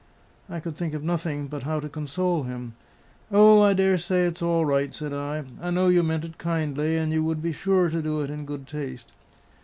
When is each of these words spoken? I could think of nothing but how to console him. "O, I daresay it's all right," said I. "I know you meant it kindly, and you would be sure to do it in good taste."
I 0.49 0.59
could 0.59 0.75
think 0.75 0.95
of 0.95 1.03
nothing 1.03 1.45
but 1.47 1.61
how 1.61 1.79
to 1.79 1.87
console 1.87 2.41
him. 2.41 2.73
"O, 3.31 3.61
I 3.61 3.75
daresay 3.75 4.25
it's 4.25 4.41
all 4.41 4.65
right," 4.65 4.91
said 4.95 5.13
I. 5.13 5.43
"I 5.61 5.69
know 5.69 5.89
you 5.89 6.01
meant 6.01 6.25
it 6.25 6.39
kindly, 6.39 6.97
and 6.97 7.13
you 7.13 7.23
would 7.23 7.39
be 7.43 7.51
sure 7.51 7.87
to 7.87 8.01
do 8.01 8.21
it 8.21 8.31
in 8.31 8.43
good 8.45 8.65
taste." 8.67 9.11